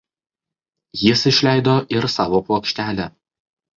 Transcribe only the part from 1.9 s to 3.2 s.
ir savo plokštelę.